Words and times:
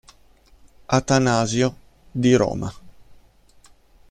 Atanasio”" 0.97 1.71
di 2.11 2.33
Roma. 2.33 2.73